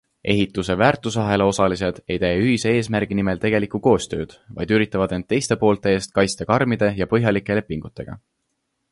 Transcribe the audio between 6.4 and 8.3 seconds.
karmide ja põhjalike lepingutega.